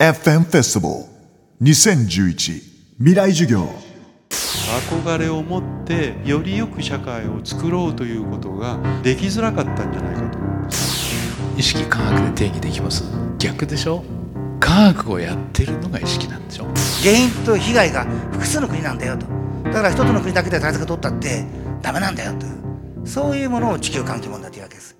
[0.00, 1.04] FM フェスティバル
[1.60, 2.62] 2011
[3.00, 3.68] 未来授業
[4.88, 10.38] 憧れを持ってより良く社会を作ろうということができづらかったんじゃないかと。
[11.58, 13.04] 意識科学で定義できます？
[13.38, 14.02] 逆でしょ？
[14.58, 16.64] 科学をやってるのが意識なんでしょ？
[17.02, 19.26] 原因と被害が複数の国なんだよと。
[19.64, 21.44] だから一つの国だけで対策取ったって
[21.82, 22.46] ダメなんだよと
[23.06, 24.96] そういうものを地球環境問題というわけです。